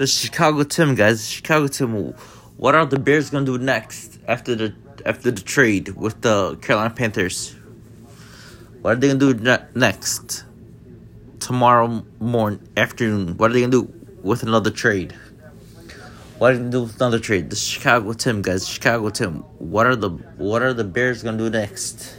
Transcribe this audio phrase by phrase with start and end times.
[0.00, 1.28] The Chicago Tim guys.
[1.28, 2.14] Chicago Tim.
[2.56, 6.88] What are the Bears gonna do next after the after the trade with the Carolina
[6.88, 7.54] Panthers?
[8.80, 10.44] What are they gonna do ne- next?
[11.38, 13.36] Tomorrow morning, afternoon.
[13.36, 13.92] What are they gonna do
[14.22, 15.14] with another trade?
[16.38, 17.50] What are they gonna do with another trade?
[17.50, 18.66] The Chicago Tim guys.
[18.66, 19.40] Chicago Tim.
[19.58, 20.08] What are the
[20.38, 22.16] What are the Bears gonna do next?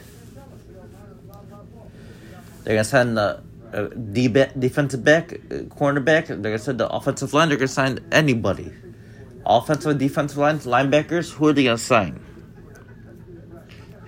[2.63, 3.41] They're gonna sign the
[3.73, 4.27] uh, de-
[4.59, 6.27] defensive back, uh, cornerback.
[6.27, 7.49] They're gonna the offensive line.
[7.49, 8.71] They're gonna sign anybody.
[9.45, 11.31] Offensive, and defensive lines, linebackers.
[11.33, 12.19] Who are they gonna sign?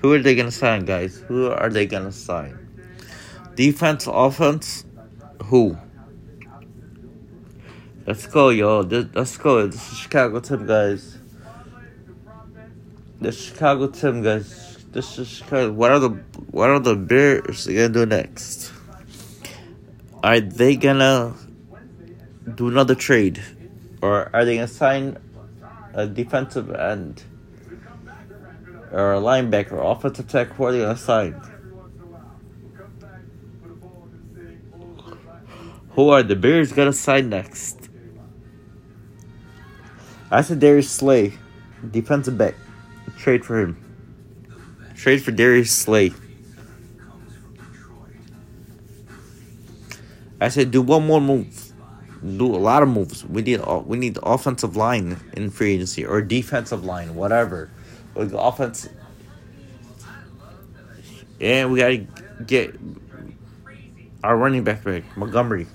[0.01, 1.23] Who are they gonna sign, guys?
[1.27, 2.59] Who are they gonna sign?
[3.55, 4.85] Defense, offense.
[5.45, 5.77] Who?
[8.05, 8.81] Let's go, yo.
[8.81, 9.65] Let's go.
[9.65, 11.17] This is Chicago Tim, guys.
[13.21, 14.83] The Chicago Tim, guys.
[14.91, 15.71] This is Chicago.
[15.71, 16.09] What are the
[16.51, 18.73] What are the Bears gonna do next?
[20.23, 21.35] Are they gonna
[22.55, 23.43] do another trade,
[24.01, 25.17] or are they gonna sign
[25.93, 27.23] a defensive end
[28.89, 30.55] or a linebacker, offensive tackle?
[30.55, 31.41] Who are they gonna sign?
[35.89, 37.89] Who are the Bears gonna sign next?
[40.31, 41.33] I said Darius Slay,
[41.91, 42.55] defensive back.
[43.17, 43.75] Trade for him.
[44.95, 46.13] Trade for Darius Slay.
[50.43, 51.71] I said do one more move.
[52.21, 53.23] Do a lot of moves.
[53.23, 57.69] We need we need offensive line in free agency or defensive line, whatever.
[58.13, 58.89] The offense,
[61.39, 62.05] and we gotta
[62.45, 62.75] get
[64.21, 65.65] our running back back Montgomery.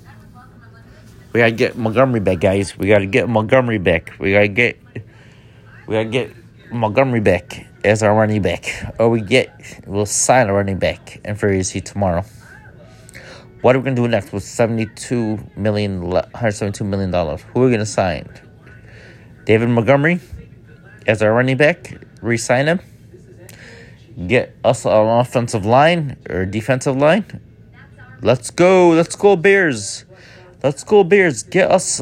[1.32, 2.76] We gotta get Montgomery back, guys.
[2.76, 4.16] We gotta get Montgomery back.
[4.18, 4.78] We gotta get
[5.86, 6.30] we gotta get
[6.70, 8.94] Montgomery back as our running back.
[8.98, 9.48] Or we get
[9.86, 12.24] we'll sign a running back in free agency tomorrow.
[13.60, 17.42] What are we gonna do next with seventy-two million, one hundred seventy-two million dollars?
[17.52, 18.28] Who are we gonna sign?
[19.46, 20.20] David Montgomery
[21.08, 21.98] as our running back.
[22.22, 22.80] Resign him.
[24.28, 27.24] Get us an offensive line or defensive line.
[28.22, 28.90] Let's go.
[28.90, 30.04] Let's go Bears.
[30.62, 31.42] Let's go Bears.
[31.42, 32.00] Get us.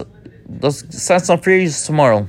[0.61, 2.29] Let's sign some free tomorrow.